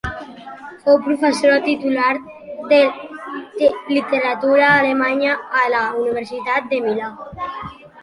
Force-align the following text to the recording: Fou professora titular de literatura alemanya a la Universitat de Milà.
Fou 0.83 0.95
professora 1.07 1.59
titular 1.69 2.15
de 2.71 2.81
literatura 3.99 4.65
alemanya 4.81 5.39
a 5.63 5.71
la 5.79 5.87
Universitat 6.05 6.71
de 6.75 6.85
Milà. 6.89 7.17